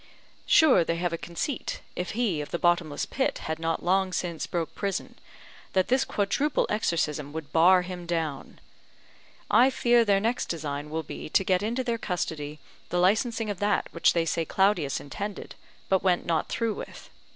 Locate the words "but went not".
15.87-16.49